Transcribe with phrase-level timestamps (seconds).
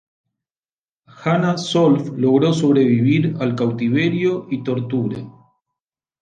[1.05, 5.19] Hanna Solf logró sobrevivir al cautiverio y tortura.